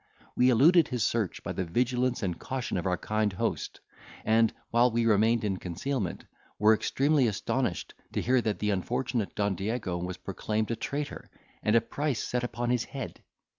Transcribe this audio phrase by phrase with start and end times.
[0.35, 3.81] "We eluded his search by the vigilance and caution of our kind host;
[4.25, 6.25] and, while we remained in concealment,
[6.57, 11.29] were extremely astonished to hear that the unfortunate Don Diego was proclaimed a traitor,
[11.61, 13.21] and a price set upon his head.